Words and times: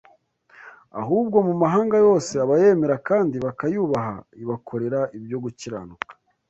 Ahubwo 1.01 1.37
mu 1.47 1.53
mahanga 1.61 1.95
yose 2.05 2.33
abayemera 2.43 2.95
kandi 3.09 3.35
bakayubaha 3.45 4.13
ibakorera 4.43 4.99
ibyo 5.17 5.37
gukiranuka 5.43 6.11